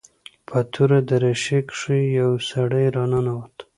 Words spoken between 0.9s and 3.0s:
دريشي کښې يو سړى